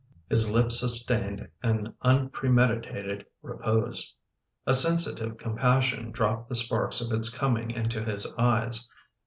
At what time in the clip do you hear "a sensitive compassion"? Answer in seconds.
4.65-6.09